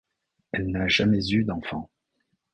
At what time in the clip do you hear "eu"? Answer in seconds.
1.29-1.43